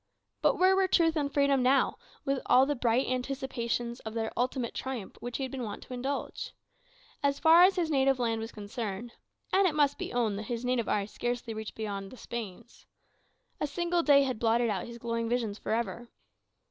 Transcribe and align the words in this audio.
But 0.41 0.55
where 0.57 0.75
were 0.75 0.87
truth 0.87 1.15
and 1.15 1.31
freedom 1.31 1.61
now, 1.61 1.99
with 2.25 2.41
all 2.47 2.65
the 2.65 2.73
bright 2.73 3.05
anticipations 3.05 3.99
of 3.99 4.15
their 4.15 4.31
ultimate 4.35 4.73
triumph 4.73 5.15
which 5.19 5.37
he 5.37 5.43
had 5.43 5.51
been 5.51 5.61
wont 5.61 5.83
to 5.83 5.93
indulge? 5.93 6.55
As 7.21 7.37
far 7.37 7.61
as 7.65 7.75
his 7.75 7.91
native 7.91 8.17
land 8.17 8.41
was 8.41 8.51
concerned 8.51 9.11
(and 9.53 9.67
it 9.67 9.75
must 9.75 9.99
be 9.99 10.11
owned 10.11 10.39
that 10.39 10.47
his 10.49 10.65
mental 10.65 10.89
eye 10.89 11.05
scarcely 11.05 11.53
reached 11.53 11.75
beyond 11.75 12.09
"the 12.09 12.17
Spains"), 12.17 12.87
a 13.59 13.67
single 13.67 14.01
day 14.01 14.23
had 14.23 14.39
blotted 14.39 14.71
out 14.71 14.87
his 14.87 14.97
glowing 14.97 15.29
visions 15.29 15.59
for 15.59 15.71
ever. 15.71 16.09